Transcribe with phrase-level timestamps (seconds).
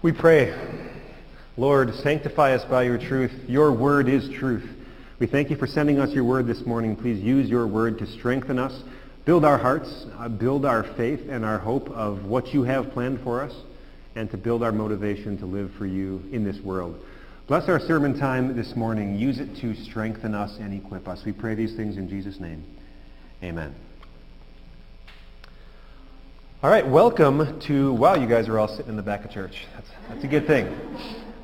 [0.00, 0.56] We pray,
[1.56, 3.32] Lord, sanctify us by your truth.
[3.48, 4.64] Your word is truth.
[5.18, 6.94] We thank you for sending us your word this morning.
[6.94, 8.80] Please use your word to strengthen us,
[9.24, 13.18] build our hearts, uh, build our faith and our hope of what you have planned
[13.24, 13.52] for us,
[14.14, 17.04] and to build our motivation to live for you in this world.
[17.48, 19.18] Bless our sermon time this morning.
[19.18, 21.24] Use it to strengthen us and equip us.
[21.24, 22.62] We pray these things in Jesus' name.
[23.42, 23.74] Amen.
[26.60, 29.64] All right, welcome to, wow, you guys are all sitting in the back of church.
[29.74, 30.66] That's, that's a good thing.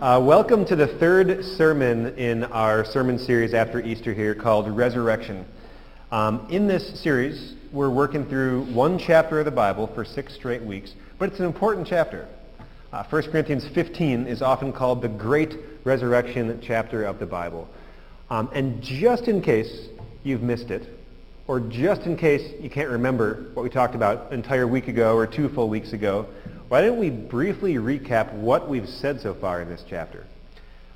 [0.01, 5.47] Uh, welcome to the third sermon in our sermon series after Easter here called Resurrection.
[6.11, 10.62] Um, in this series, we're working through one chapter of the Bible for six straight
[10.62, 12.27] weeks, but it's an important chapter.
[12.93, 17.69] Uh, 1 Corinthians 15 is often called the great resurrection chapter of the Bible.
[18.30, 19.87] Um, and just in case
[20.24, 20.88] you've missed it,
[21.47, 25.16] or just in case you can't remember what we talked about an entire week ago
[25.16, 26.27] or two full weeks ago,
[26.69, 30.25] why don't we briefly recap what we've said so far in this chapter?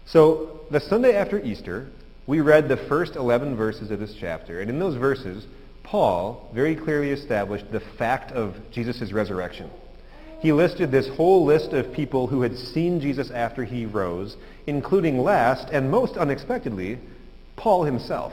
[0.06, 1.88] So the Sunday after Easter,
[2.26, 4.60] we read the first 11 verses of this chapter.
[4.60, 5.46] And in those verses,
[5.82, 9.70] Paul very clearly established the fact of Jesus' resurrection.
[10.40, 15.18] He listed this whole list of people who had seen Jesus after he rose, including
[15.18, 16.98] last and most unexpectedly,
[17.56, 18.32] Paul himself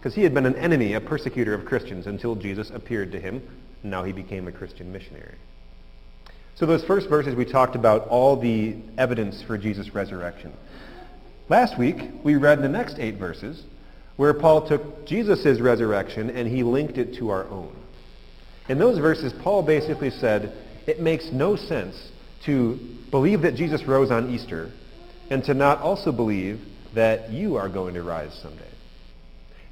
[0.00, 3.42] because he had been an enemy, a persecutor of Christians until Jesus appeared to him.
[3.82, 5.34] Now he became a Christian missionary.
[6.54, 10.54] So those first verses we talked about all the evidence for Jesus' resurrection.
[11.50, 13.62] Last week we read the next eight verses
[14.16, 17.76] where Paul took Jesus' resurrection and he linked it to our own.
[18.70, 20.50] In those verses, Paul basically said,
[20.86, 22.10] it makes no sense
[22.46, 22.78] to
[23.10, 24.70] believe that Jesus rose on Easter
[25.28, 26.58] and to not also believe
[26.94, 28.69] that you are going to rise someday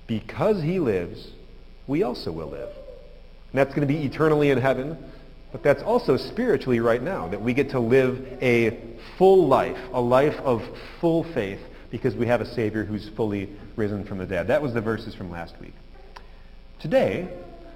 [0.09, 1.29] because he lives,
[1.87, 2.71] we also will live.
[2.71, 4.99] And that's going to be eternally in heaven,
[5.53, 8.77] but that's also spiritually right now, that we get to live a
[9.17, 10.63] full life, a life of
[11.01, 14.49] full faith, because we have a Savior who's fully risen from the dead.
[14.49, 15.75] That was the verses from last week.
[16.81, 17.29] Today,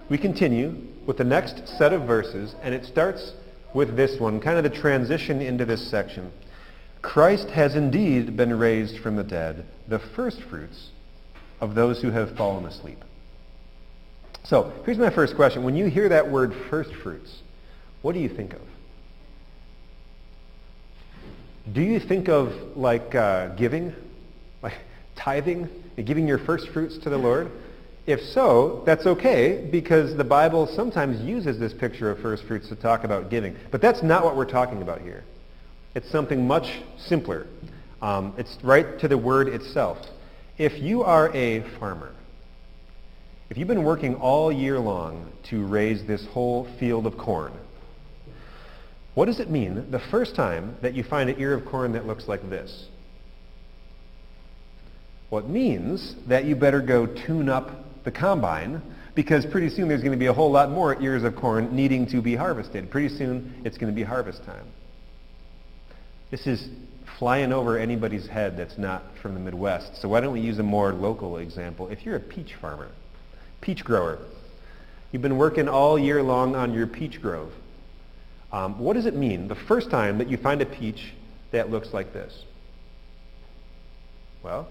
[0.08, 0.76] we continue
[1.06, 3.32] with the next set of verses, and it starts
[3.74, 6.30] with this one, kind of the transition into this section.
[7.00, 10.90] Christ has indeed been raised from the dead, the first fruits
[11.62, 12.98] of those who have fallen asleep.
[14.42, 15.62] So here's my first question.
[15.62, 17.40] When you hear that word first fruits,
[18.02, 18.60] what do you think of?
[21.72, 23.94] Do you think of like uh, giving,
[24.60, 24.74] like
[25.16, 25.68] tithing,
[26.04, 27.48] giving your first fruits to the Lord?
[28.04, 32.74] If so, that's okay because the Bible sometimes uses this picture of first fruits to
[32.74, 33.56] talk about giving.
[33.70, 35.22] But that's not what we're talking about here.
[35.94, 37.46] It's something much simpler.
[38.00, 39.98] Um, it's right to the word itself.
[40.58, 42.12] If you are a farmer,
[43.48, 47.52] if you've been working all year long to raise this whole field of corn,
[49.14, 52.06] what does it mean the first time that you find an ear of corn that
[52.06, 52.86] looks like this?
[55.30, 58.82] Well, it means that you better go tune up the combine
[59.14, 62.06] because pretty soon there's going to be a whole lot more ears of corn needing
[62.08, 62.90] to be harvested.
[62.90, 64.66] Pretty soon it's going to be harvest time.
[66.30, 66.68] This is
[67.18, 70.00] flying over anybody's head that's not from the Midwest.
[70.00, 71.88] So why don't we use a more local example?
[71.88, 72.88] If you're a peach farmer,
[73.60, 74.18] peach grower,
[75.10, 77.52] you've been working all year long on your peach grove.
[78.52, 81.12] Um, what does it mean the first time that you find a peach
[81.52, 82.44] that looks like this?
[84.42, 84.68] Well,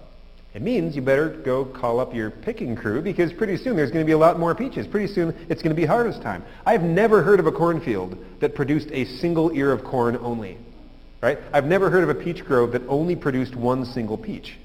[0.54, 4.04] it means you better go call up your picking crew because pretty soon there's going
[4.04, 4.86] to be a lot more peaches.
[4.86, 6.44] Pretty soon it's going to be harvest time.
[6.66, 10.58] I've never heard of a cornfield that produced a single ear of corn only
[11.22, 11.38] right?
[11.52, 14.58] I've never heard of a peach grove that only produced one single peach.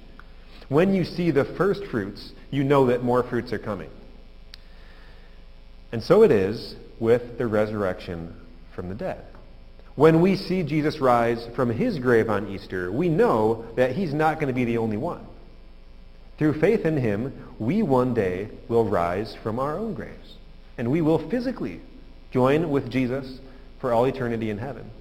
[0.68, 3.90] When you see the first fruits, you know that more fruits are coming.
[5.92, 8.36] And so it is with the resurrection
[8.76, 9.24] from the dead.
[9.96, 14.36] When we see Jesus rise from his grave on Easter, we know that he's not
[14.36, 15.26] going to be the only one.
[16.38, 20.34] Through faith in him, we one day will rise from our own graves.
[20.78, 21.82] And we will physically
[22.32, 23.40] join with Jesus
[23.80, 24.92] for all eternity in heaven.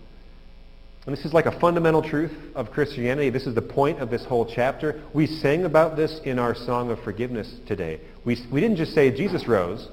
[1.06, 3.30] And this is like a fundamental truth of Christianity.
[3.30, 5.00] This is the point of this whole chapter.
[5.14, 8.00] We sang about this in our song of forgiveness today.
[8.24, 9.88] We, we didn't just say Jesus rose.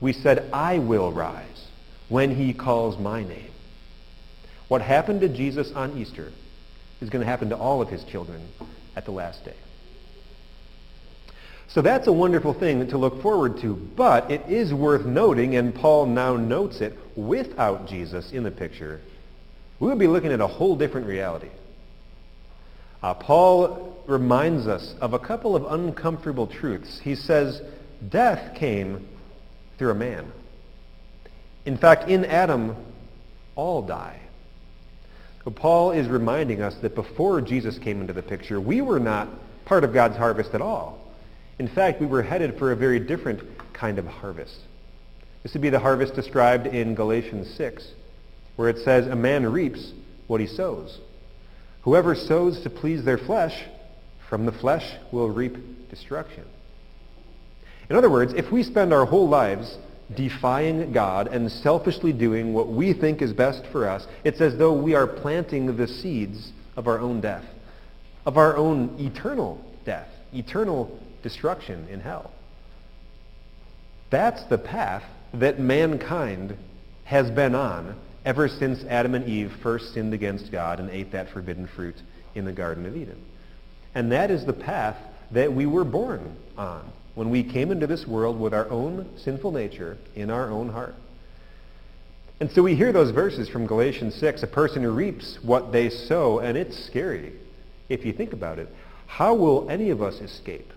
[0.00, 1.66] We said, I will rise
[2.08, 3.50] when he calls my name.
[4.68, 6.30] What happened to Jesus on Easter
[7.00, 8.48] is going to happen to all of his children
[8.94, 9.56] at the last day.
[11.66, 15.74] So that's a wonderful thing to look forward to, but it is worth noting, and
[15.74, 19.00] Paul now notes it, without Jesus in the picture,
[19.80, 21.50] we would be looking at a whole different reality.
[23.02, 27.00] Uh, Paul reminds us of a couple of uncomfortable truths.
[27.00, 27.60] He says,
[28.08, 29.08] death came
[29.78, 30.30] through a man.
[31.64, 32.76] In fact, in Adam,
[33.56, 34.20] all die.
[35.44, 39.28] But Paul is reminding us that before Jesus came into the picture, we were not
[39.64, 40.98] part of God's harvest at all.
[41.58, 43.40] In fact, we were headed for a very different
[43.72, 44.56] kind of harvest.
[45.42, 47.88] This would be the harvest described in Galatians 6,
[48.56, 49.92] where it says, a man reaps
[50.26, 50.98] what he sows.
[51.82, 53.64] Whoever sows to please their flesh,
[54.28, 56.44] from the flesh will reap destruction.
[57.90, 59.76] In other words, if we spend our whole lives
[60.14, 64.72] defying God and selfishly doing what we think is best for us, it's as though
[64.72, 67.44] we are planting the seeds of our own death,
[68.24, 72.30] of our own eternal death, eternal destruction in hell.
[74.10, 75.04] That's the path
[75.34, 76.56] that mankind
[77.04, 81.30] has been on ever since Adam and Eve first sinned against God and ate that
[81.30, 81.96] forbidden fruit
[82.34, 83.20] in the Garden of Eden.
[83.94, 84.96] And that is the path
[85.32, 89.52] that we were born on when we came into this world with our own sinful
[89.52, 90.94] nature in our own heart.
[92.40, 95.90] And so we hear those verses from Galatians 6, a person who reaps what they
[95.90, 97.32] sow, and it's scary
[97.88, 98.68] if you think about it.
[99.06, 100.72] How will any of us escape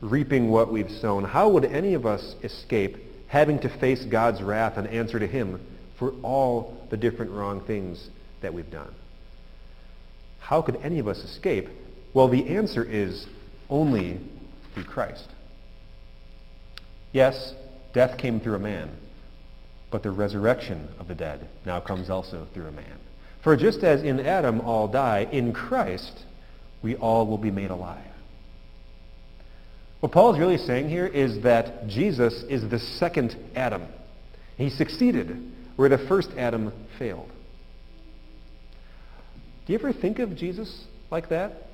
[0.00, 1.24] reaping what we've sown?
[1.24, 2.98] How would any of us escape
[3.28, 5.60] having to face God's wrath and answer to him
[5.98, 8.08] for all the different wrong things
[8.42, 8.94] that we've done?
[10.38, 11.68] How could any of us escape?
[12.12, 13.26] Well, the answer is
[13.70, 14.20] only
[14.74, 15.28] through Christ.
[17.12, 17.54] Yes,
[17.92, 18.90] death came through a man,
[19.90, 22.98] but the resurrection of the dead now comes also through a man.
[23.42, 26.24] For just as in Adam all die, in Christ
[26.82, 28.04] we all will be made alive.
[30.00, 33.86] What Paul is really saying here is that Jesus is the second Adam.
[34.58, 37.30] He succeeded where the first Adam failed.
[39.66, 41.68] Do you ever think of Jesus like that?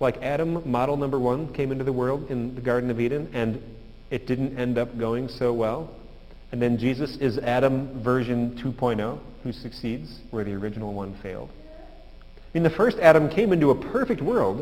[0.00, 3.62] Like Adam, model number one, came into the world in the Garden of Eden, and
[4.10, 5.90] it didn't end up going so well.
[6.52, 11.50] And then Jesus is Adam version 2.0, who succeeds where the original one failed.
[11.50, 14.58] I mean, the first Adam came into a perfect world,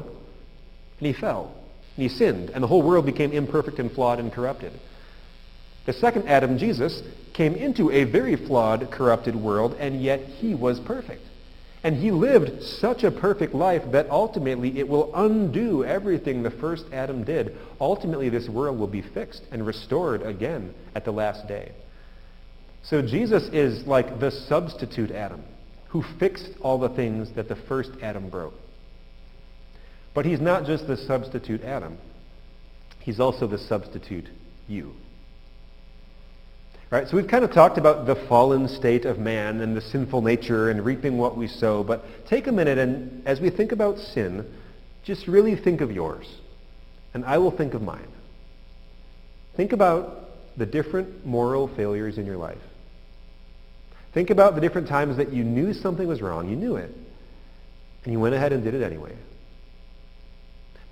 [0.99, 1.55] and he fell.
[1.97, 4.73] And he sinned, and the whole world became imperfect and flawed and corrupted.
[5.87, 7.03] The second Adam, Jesus,
[7.33, 11.23] came into a very flawed, corrupted world, and yet he was perfect.
[11.83, 16.87] And he lived such a perfect life that ultimately it will undo everything the first
[16.93, 17.57] Adam did.
[17.79, 21.73] Ultimately, this world will be fixed and restored again at the last day.
[22.83, 25.43] So Jesus is like the substitute Adam
[25.95, 28.55] who fixed all the things that the first Adam broke.
[30.13, 31.99] But he's not just the substitute Adam.
[33.01, 34.29] He's also the substitute
[34.67, 34.95] you.
[36.95, 40.23] Right, so we've kind of talked about the fallen state of man and the sinful
[40.23, 43.99] nature and reaping what we sow, but take a minute and as we think about
[43.99, 44.47] sin,
[45.03, 46.33] just really think of yours,
[47.13, 48.07] and I will think of mine.
[49.57, 52.63] Think about the different moral failures in your life.
[54.13, 56.95] Think about the different times that you knew something was wrong, you knew it,
[58.05, 59.17] and you went ahead and did it anyway.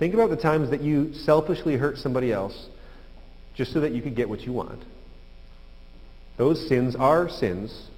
[0.01, 2.71] Think about the times that you selfishly hurt somebody else
[3.55, 4.83] just so that you could get what you want.
[6.37, 7.89] Those sins are sins,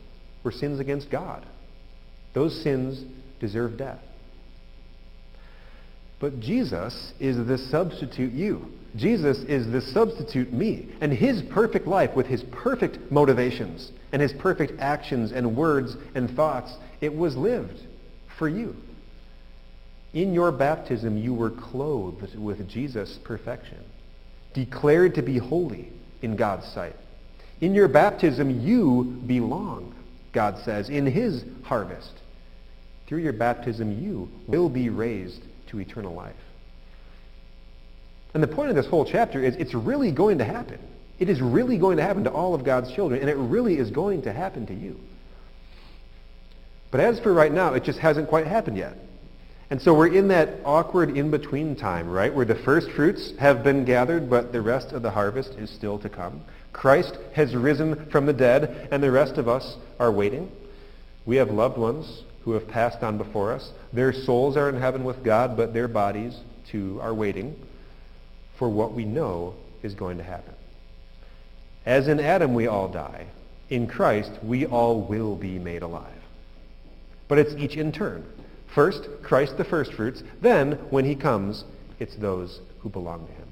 [0.42, 1.46] were sins against God.
[2.32, 3.04] Those sins
[3.40, 4.00] deserve death.
[6.20, 8.66] But Jesus is the substitute you.
[8.96, 10.88] Jesus is the substitute me.
[11.00, 16.30] And his perfect life with his perfect motivations and his perfect actions and words and
[16.30, 17.80] thoughts, it was lived
[18.38, 18.76] for you.
[20.12, 23.82] In your baptism, you were clothed with Jesus' perfection,
[24.54, 25.90] declared to be holy
[26.22, 26.94] in God's sight.
[27.64, 29.94] In your baptism, you belong,
[30.32, 32.12] God says, in his harvest.
[33.06, 36.34] Through your baptism, you will be raised to eternal life.
[38.34, 40.78] And the point of this whole chapter is it's really going to happen.
[41.18, 43.90] It is really going to happen to all of God's children, and it really is
[43.90, 45.00] going to happen to you.
[46.90, 48.98] But as for right now, it just hasn't quite happened yet.
[49.70, 53.86] And so we're in that awkward in-between time, right, where the first fruits have been
[53.86, 56.42] gathered, but the rest of the harvest is still to come.
[56.74, 60.50] Christ has risen from the dead, and the rest of us are waiting.
[61.24, 63.72] We have loved ones who have passed on before us.
[63.94, 66.36] Their souls are in heaven with God, but their bodies,
[66.70, 67.56] too, are waiting
[68.58, 70.54] for what we know is going to happen.
[71.86, 73.26] As in Adam we all die,
[73.70, 76.22] in Christ we all will be made alive.
[77.28, 78.24] But it's each in turn.
[78.74, 80.22] First, Christ the firstfruits.
[80.40, 81.64] Then, when he comes,
[81.98, 83.43] it's those who belong to him.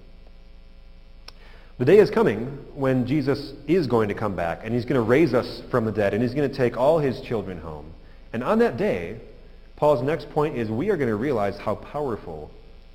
[1.82, 2.46] The day is coming
[2.76, 5.90] when Jesus is going to come back, and he's going to raise us from the
[5.90, 7.92] dead, and he's going to take all his children home.
[8.32, 9.20] And on that day,
[9.74, 12.52] Paul's next point is we are going to realize how powerful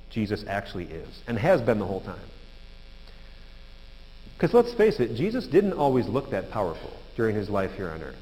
[0.08, 2.18] Jesus actually is, and has been the whole time.
[4.38, 8.00] Because let's face it, Jesus didn't always look that powerful during his life here on
[8.00, 8.16] earth.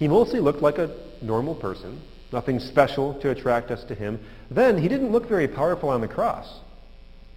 [0.00, 4.18] He mostly looked like a normal person nothing special to attract us to him.
[4.50, 6.52] Then he didn't look very powerful on the cross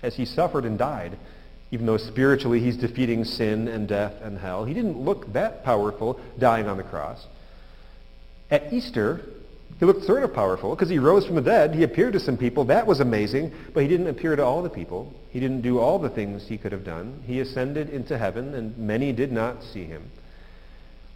[0.01, 1.16] as he suffered and died.
[1.72, 6.20] Even though spiritually he's defeating sin and death and hell, he didn't look that powerful
[6.40, 7.26] dying on the cross.
[8.50, 9.22] At Easter,
[9.80, 11.74] he looked sort of powerful because he rose from the dead.
[11.74, 12.66] He appeared to some people.
[12.66, 13.54] That was amazing.
[13.74, 15.14] But he didn't appear to all the people.
[15.30, 17.24] He didn't do all the things he could have done.
[17.26, 20.12] He ascended into heaven, and many did not see him.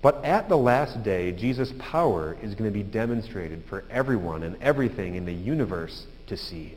[0.02, 4.62] But at the last day, Jesus' power is going to be demonstrated for everyone and
[4.62, 6.76] everything in the universe to see.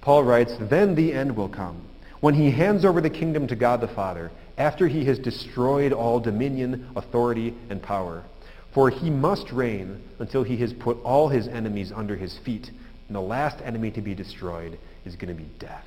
[0.00, 1.82] Paul writes, Then the end will come,
[2.20, 6.20] when he hands over the kingdom to God the Father, after he has destroyed all
[6.20, 8.24] dominion, authority, and power.
[8.72, 12.70] For he must reign until he has put all his enemies under his feet.
[13.08, 15.84] And the last enemy to be destroyed is going to be death.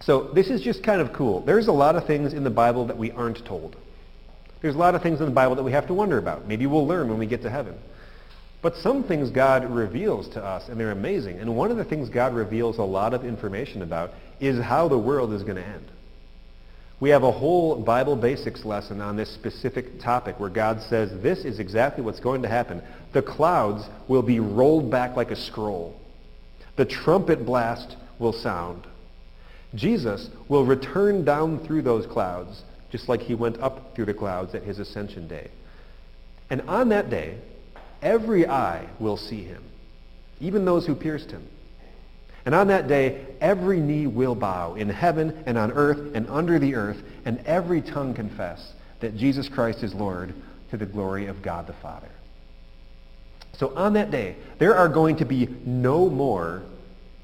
[0.00, 1.40] So this is just kind of cool.
[1.40, 3.76] There's a lot of things in the Bible that we aren't told.
[4.60, 6.46] There's a lot of things in the Bible that we have to wonder about.
[6.46, 7.78] Maybe we'll learn when we get to heaven.
[8.64, 11.38] But some things God reveals to us, and they're amazing.
[11.38, 14.96] And one of the things God reveals a lot of information about is how the
[14.96, 15.84] world is going to end.
[16.98, 21.44] We have a whole Bible basics lesson on this specific topic where God says this
[21.44, 22.80] is exactly what's going to happen.
[23.12, 26.00] The clouds will be rolled back like a scroll.
[26.76, 28.86] The trumpet blast will sound.
[29.74, 34.54] Jesus will return down through those clouds just like he went up through the clouds
[34.54, 35.50] at his ascension day.
[36.48, 37.36] And on that day,
[38.04, 39.64] every eye will see him,
[40.40, 41.42] even those who pierced him.
[42.46, 46.58] And on that day, every knee will bow in heaven and on earth and under
[46.58, 50.34] the earth, and every tongue confess that Jesus Christ is Lord
[50.70, 52.10] to the glory of God the Father.
[53.54, 56.62] So on that day, there are going to be no more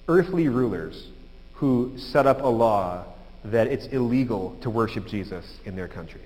[0.09, 1.07] earthly rulers
[1.55, 3.05] who set up a law
[3.45, 6.23] that it's illegal to worship Jesus in their country.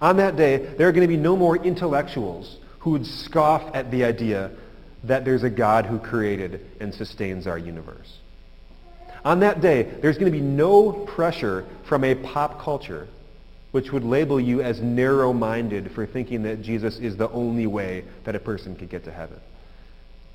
[0.00, 3.90] On that day, there are going to be no more intellectuals who would scoff at
[3.92, 4.50] the idea
[5.04, 8.18] that there's a God who created and sustains our universe.
[9.24, 13.06] On that day, there's going to be no pressure from a pop culture
[13.70, 18.34] which would label you as narrow-minded for thinking that Jesus is the only way that
[18.34, 19.38] a person could get to heaven.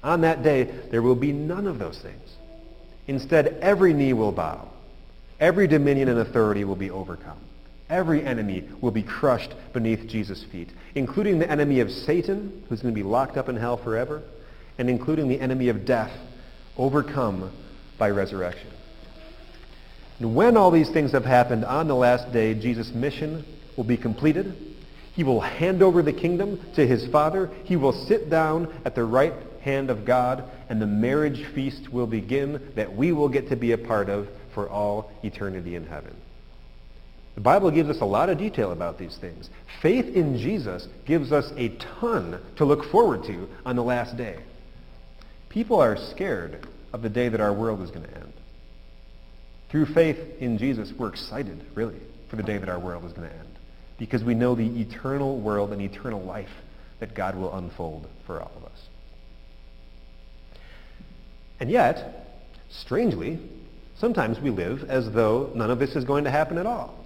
[0.02, 2.36] On that day, there will be none of those things.
[3.08, 4.70] Instead, every knee will bow.
[5.40, 7.40] Every dominion and authority will be overcome.
[7.90, 12.94] Every enemy will be crushed beneath Jesus' feet, including the enemy of Satan, who's going
[12.94, 14.24] to be locked up in hell forever,
[14.78, 16.12] and including the enemy of death,
[16.78, 17.52] overcome
[17.98, 18.70] by resurrection.
[20.20, 23.98] And when all these things have happened on the last day, Jesus' mission will be
[23.98, 24.76] completed.
[25.14, 27.50] He will hand over the kingdom to his Father.
[27.64, 32.08] He will sit down at the right hand of God, and the marriage feast will
[32.08, 36.16] begin that we will get to be a part of for all eternity in heaven.
[37.38, 39.48] The Bible gives us a lot of detail about these things.
[39.80, 44.40] Faith in Jesus gives us a ton to look forward to on the last day.
[45.48, 48.34] People are scared of the day that our world is going to end.
[49.70, 53.30] Through faith in Jesus, we're excited, really, for the day that our world is going
[53.30, 53.60] to end.
[54.00, 56.50] Because we know the eternal world and eternal life
[57.00, 58.88] that God will unfold for all of us.
[61.60, 62.32] And yet,
[62.72, 63.38] strangely,
[64.00, 67.04] sometimes we live as though none of this is going to happen at all.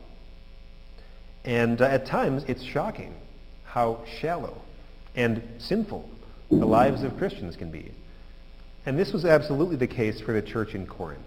[1.46, 3.14] And uh, at times, it's shocking
[3.66, 4.62] how shallow
[5.16, 6.10] and sinful
[6.50, 7.92] the lives of Christians can be.
[8.86, 11.26] And this was absolutely the case for the church in Corinth.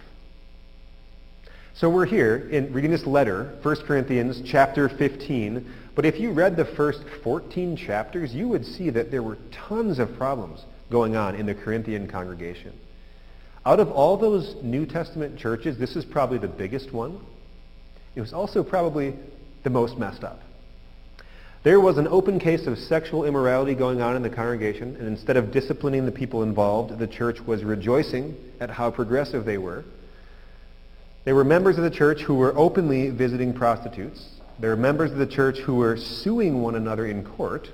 [1.75, 5.67] So we're here in reading this letter, 1 Corinthians chapter 15.
[5.95, 9.99] But if you read the first 14 chapters, you would see that there were tons
[9.99, 12.73] of problems going on in the Corinthian congregation.
[13.67, 17.19] Out of all those New Testament churches, this is probably the biggest one.
[18.15, 19.15] It was also probably
[19.65, 20.41] the most messed up.
[21.65, 25.39] There was an open case of sexual immorality going on in the congregation, and instead
[25.39, 29.83] of disciplining the people involved, the church was rejoicing at how progressive they were.
[31.25, 34.29] There were members of the church who were openly visiting prostitutes.
[34.59, 37.71] There were members of the church who were suing one another in court.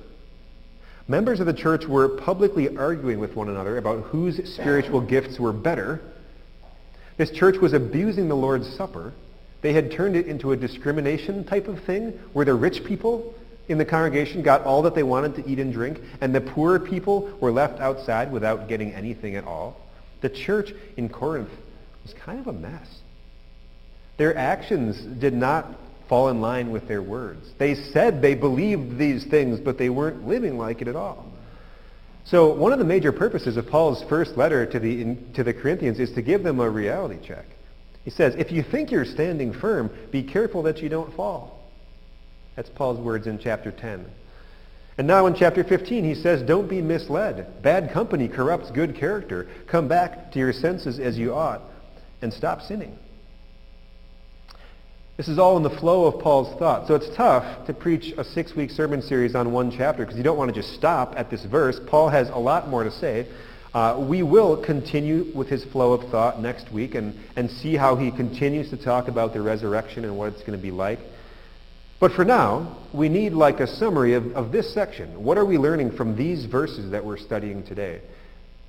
[1.09, 5.53] Members of the church were publicly arguing with one another about whose spiritual gifts were
[5.53, 6.01] better.
[7.17, 9.13] This church was abusing the Lord's Supper.
[9.63, 13.35] They had turned it into a discrimination type of thing where the rich people
[13.69, 16.79] in the congregation got all that they wanted to eat and drink, and the poor
[16.79, 19.77] people were left outside without getting anything at all.
[20.23, 21.51] The church in Corinth
[22.03, 23.01] was kind of a mess.
[24.17, 25.67] Their actions did not
[26.09, 27.49] fall in line with their words.
[27.59, 31.25] They said they believed these things, but they weren't living like it at all.
[32.25, 35.55] So one of the major purposes of Paul's first letter to the, in, to the
[35.55, 37.47] Corinthians is to give them a reality check.
[38.05, 41.61] He says, if you think you're standing firm, be careful that you don't fall.
[42.57, 44.07] That's Paul's words in chapter 10.
[44.99, 47.63] And now in chapter 15, he says, don't be misled.
[47.63, 49.49] Bad company corrupts good character.
[49.67, 51.63] Come back to your senses as you ought
[52.21, 52.99] and stop sinning.
[55.17, 56.89] This is all in the flow of Paul's thought.
[56.89, 60.39] So it's tough to preach a six-week sermon series on one chapter because you don't
[60.39, 61.79] want to just stop at this verse.
[61.87, 63.27] Paul has a lot more to say.
[63.73, 67.95] Uh, we will continue with his flow of thought next week and, and see how
[67.95, 70.99] he continues to talk about the resurrection and what it's going to be like.
[72.01, 75.23] But for now, we need like a summary of, of this section.
[75.23, 78.01] What are we learning from these verses that we're studying today?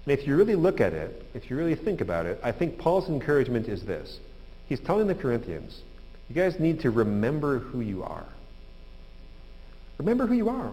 [0.06, 2.78] And if you really look at it, if you really think about it, I think
[2.78, 4.20] Paul's encouragement is this.
[4.68, 5.82] He's telling the Corinthians,
[6.30, 8.26] you guys need to remember who you are.
[9.98, 10.72] Remember who you are.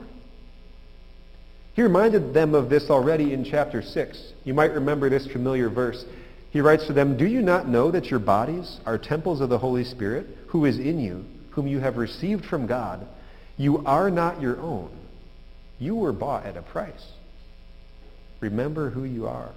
[1.78, 4.32] He reminded them of this already in chapter 6.
[4.42, 6.04] You might remember this familiar verse.
[6.50, 9.58] He writes to them, Do you not know that your bodies are temples of the
[9.58, 13.06] Holy Spirit, who is in you, whom you have received from God,
[13.56, 14.90] you are not your own.
[15.78, 17.12] You were bought at a price.
[18.40, 19.52] Remember who you are.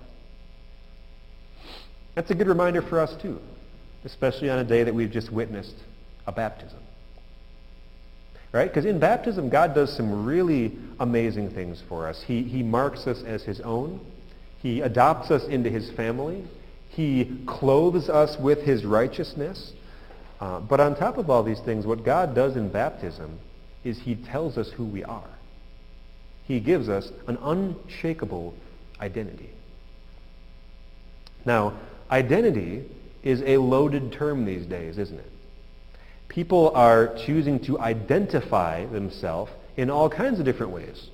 [2.13, 3.41] That's a good reminder for us too,
[4.05, 5.77] especially on a day that we've just witnessed
[6.27, 6.81] a baptism.
[8.51, 8.67] Right?
[8.67, 12.22] Because in baptism, God does some really amazing things for us.
[12.22, 14.01] He, he marks us as his own.
[14.62, 16.43] He adopts us into his family.
[16.89, 19.72] He clothes us with his righteousness.
[20.41, 23.39] Uh, but on top of all these things, what God does in baptism
[23.84, 25.29] is he tells us who we are.
[26.43, 28.53] He gives us an unshakable
[29.00, 29.50] identity.
[31.46, 31.74] Now,
[32.10, 32.84] identity
[33.24, 35.30] is a loaded term these days, isn't it?
[36.31, 41.09] People are choosing to identify themselves in all kinds of different ways.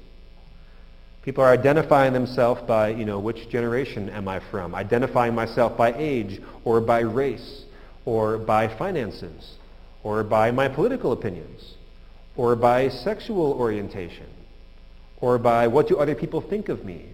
[1.24, 4.76] People are identifying themselves by, you know, which generation am I from?
[4.76, 7.64] Identifying myself by age or by race
[8.06, 9.56] or by finances,
[10.04, 11.74] or by my political opinions,
[12.36, 14.28] or by sexual orientation,
[15.20, 17.08] or by what do other people think of me.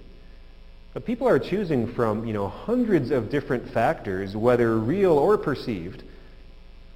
[0.93, 6.03] But people are choosing from, you know, hundreds of different factors, whether real or perceived,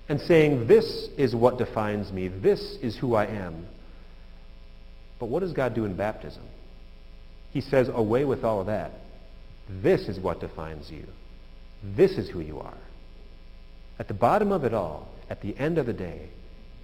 [0.10, 2.28] and saying, this is what defines me.
[2.28, 3.68] This is who I am.
[5.20, 6.44] But what does God do in baptism?
[7.52, 8.92] He says, away with all of that.
[9.70, 11.06] This is what defines you.
[11.84, 12.78] This is who you are.
[14.00, 16.30] At the bottom of it all, at the end of the day,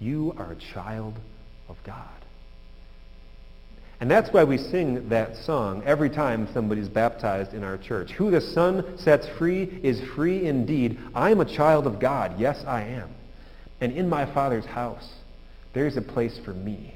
[0.00, 1.14] you are a child
[1.68, 2.23] of God.
[4.00, 8.10] And that's why we sing that song every time somebody's baptized in our church.
[8.12, 10.98] Who the Son sets free is free indeed.
[11.14, 12.38] I am a child of God.
[12.38, 13.10] Yes, I am.
[13.80, 15.08] And in my Father's house,
[15.72, 16.94] there's a place for me.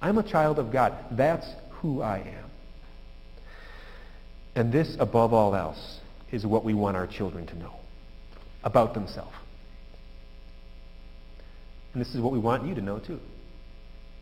[0.00, 0.94] I'm a child of God.
[1.10, 2.50] That's who I am.
[4.54, 7.74] And this, above all else, is what we want our children to know
[8.62, 9.34] about themselves.
[11.92, 13.20] And this is what we want you to know too.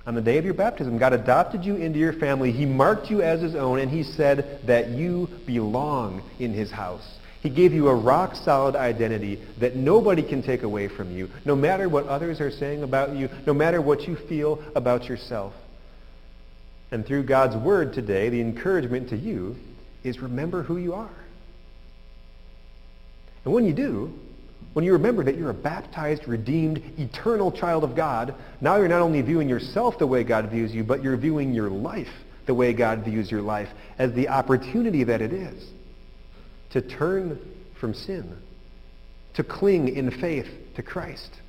[0.07, 2.53] On the day of your baptism, God adopted you into your family.
[2.53, 7.19] He marked you as his own, and he said that you belong in his house.
[7.43, 11.89] He gave you a rock-solid identity that nobody can take away from you, no matter
[11.89, 15.55] what others are saying about you, no matter what you feel about yourself.
[16.93, 19.57] And through God's word today, the encouragement to you
[20.05, 21.11] is remember who you are.
[23.45, 24.17] And when you do,
[24.77, 29.01] when you remember that you're a baptized, redeemed, eternal child of God, now you're not
[29.01, 32.13] only viewing yourself the way God views you, but you're viewing your life
[32.45, 35.71] the way God views your life as the opportunity that it is
[36.73, 37.41] to turn
[37.81, 38.37] from sin,
[39.33, 41.41] to cling in faith to Christ,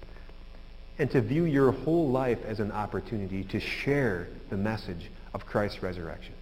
[0.97, 5.83] and to view your whole life as an opportunity to share the message of Christ's
[5.83, 6.33] resurrection.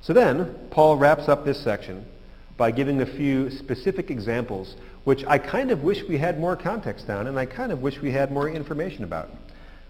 [0.00, 2.06] So then, Paul wraps up this section
[2.56, 7.10] by giving a few specific examples, which I kind of wish we had more context
[7.10, 9.30] on, and I kind of wish we had more information about.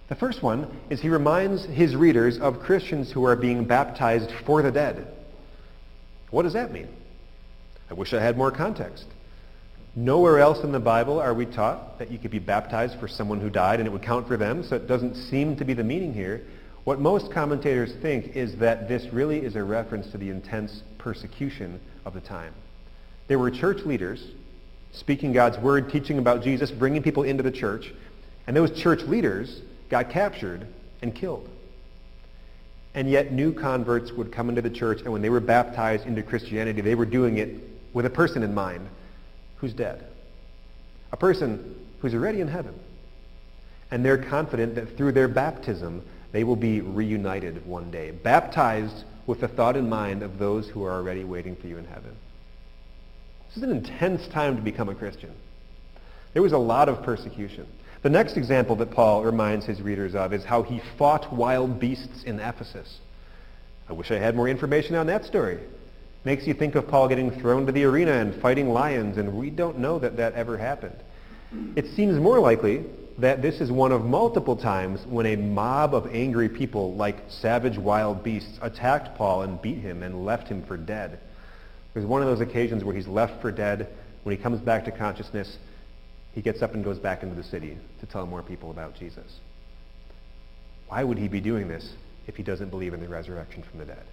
[0.09, 4.63] The first one is he reminds his readers of Christians who are being baptized for
[4.63, 5.07] the dead.
[6.31, 6.89] What does that mean?
[7.91, 9.07] I wish I had more context.
[9.95, 13.41] Nowhere else in the Bible are we taught that you could be baptized for someone
[13.41, 15.85] who died and it would count for them, so it doesn't seem to be the
[15.85, 16.43] meaning here.
[16.87, 21.81] What most commentators think is that this really is a reference to the intense persecution
[22.05, 22.55] of the time.
[23.27, 24.25] There were church leaders
[24.93, 27.93] speaking God's word, teaching about Jesus, bringing people into the church,
[28.47, 30.65] and those church leaders got captured
[31.03, 31.49] and killed.
[32.95, 36.23] And yet new converts would come into the church, and when they were baptized into
[36.23, 37.51] Christianity, they were doing it
[37.95, 38.89] with a person in mind
[39.57, 40.07] who's dead.
[41.11, 42.79] A person who's already in heaven.
[43.91, 46.05] And they're confident that through their baptism,
[46.37, 50.85] they will be reunited one day, baptized with the thought in mind of those who
[50.85, 52.15] are already waiting for you in heaven.
[53.49, 55.31] This is an intense time to become a Christian.
[56.35, 57.67] There was a lot of persecution.
[58.03, 62.25] The next example that Paul reminds his readers of is how he fought wild beasts
[62.25, 62.99] in Ephesus.
[63.89, 65.59] I wish I had more information on that story.
[66.25, 69.49] Makes you think of Paul getting thrown to the arena and fighting lions, and we
[69.49, 70.97] don't know that that ever happened.
[71.77, 72.85] It seems more likely
[73.19, 77.79] that this is one of multiple times when a mob of angry people like savage
[77.79, 81.19] wild beasts attacked Paul and beat him and left him for dead.
[81.95, 83.89] There's one of those occasions where he's left for dead.
[84.23, 85.57] When he comes back to consciousness,
[86.35, 89.41] he gets up and goes back into the city to tell more people about Jesus.
[90.89, 91.95] Why would he be doing this
[92.27, 94.05] if he doesn't believe in the resurrection from the dead?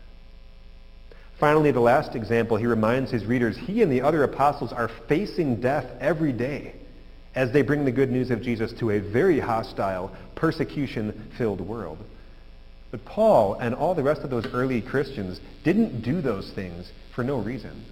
[1.40, 5.60] Finally, the last example, he reminds his readers he and the other apostles are facing
[5.60, 6.74] death every day
[7.36, 11.98] as they bring the good news of Jesus to a very hostile, persecution-filled world.
[12.92, 17.24] But Paul and all the rest of those early Christians didn't do those things for
[17.24, 17.86] no reason.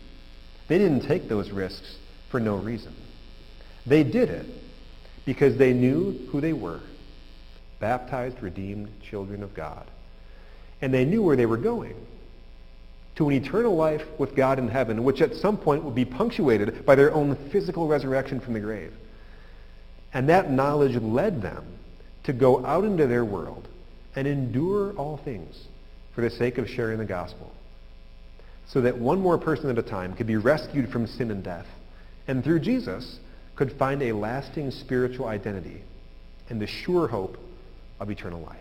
[0.67, 1.97] They didn't take those risks
[2.29, 2.95] for no reason.
[3.85, 4.45] They did it
[5.25, 6.81] because they knew who they were,
[7.79, 9.89] baptized, redeemed children of God.
[10.81, 11.95] And they knew where they were going,
[13.15, 16.85] to an eternal life with God in heaven, which at some point would be punctuated
[16.85, 18.93] by their own physical resurrection from the grave.
[20.13, 21.65] And that knowledge led them
[22.23, 23.67] to go out into their world
[24.15, 25.67] and endure all things
[26.13, 27.51] for the sake of sharing the gospel.
[28.67, 31.67] So that one more person at a time could be rescued from sin and death.
[32.27, 33.19] And through Jesus
[33.55, 35.81] could find a lasting spiritual identity
[36.49, 37.37] and the sure hope
[37.99, 38.57] of eternal life.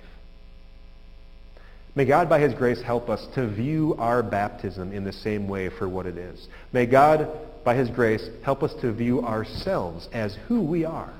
[1.96, 5.68] May God, by his grace, help us to view our baptism in the same way
[5.68, 6.46] for what it is.
[6.72, 7.28] May God,
[7.64, 11.12] by his grace, help us to view ourselves as who we are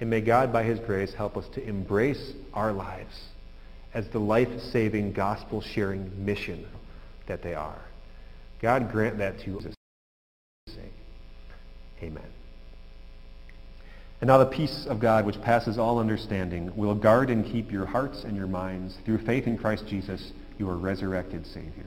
[0.00, 3.28] and may God, by his grace, help us to embrace our lives
[3.92, 6.66] as the life-saving, gospel-sharing mission
[7.26, 7.82] that they are.
[8.62, 9.66] God grant that to us.
[12.02, 12.22] Amen.
[14.20, 17.86] And now the peace of God, which passes all understanding, will guard and keep your
[17.86, 21.86] hearts and your minds through faith in Christ Jesus, your resurrected Savior.